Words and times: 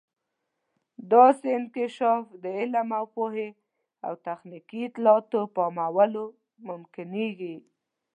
داسې 1.13 1.47
انکشاف 1.59 2.23
د 2.43 2.45
علم 2.59 2.89
او 2.99 3.05
پوهې 3.15 3.49
او 4.05 4.13
تخنیکي 4.25 4.79
اطلاعاتو 4.89 5.39
په 5.53 5.61
عامولو 5.67 6.25
ممکنیږي. 6.67 7.55